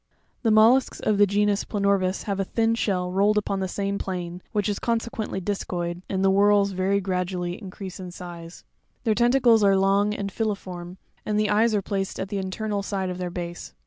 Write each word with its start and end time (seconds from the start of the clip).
The 0.41 0.49
mollusks 0.49 0.99
of 0.99 1.19
the 1.19 1.27
genus 1.27 1.63
Phanoreis 1.63 2.23
have 2.23 2.39
a 2.39 2.43
thin 2.43 2.73
shell 2.73 3.11
rolled 3.11 3.37
upon 3.37 3.59
the 3.59 3.67
same 3.67 3.99
plane, 3.99 4.41
which 4.51 4.67
is 4.67 4.79
consequently 4.79 5.39
discoid, 5.39 6.01
and 6.09 6.25
the 6.25 6.31
whorls 6.31 6.71
very 6.71 6.99
gradually 6.99 7.61
increase 7.61 7.99
in 7.99 8.09
size 8.09 8.61
(fig. 8.61 9.03
29). 9.03 9.03
Their 9.03 9.13
tentacles 9.15 9.63
are 9.63 9.77
long 9.77 10.15
and 10.15 10.31
filiform, 10.31 10.97
and 11.23 11.39
the 11.39 11.51
eyes 11.51 11.75
are 11.75 11.83
placed 11.83 12.19
at 12.19 12.29
the 12.29 12.39
internal 12.39 12.81
side 12.81 13.11
of 13.11 13.19
their 13.19 13.29
base. 13.29 13.75